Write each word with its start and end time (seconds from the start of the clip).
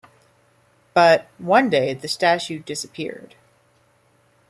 But, 0.95 1.27
one 1.37 1.69
day 1.69 1.93
the 1.93 2.07
statue 2.07 2.57
disappeared. 2.57 3.35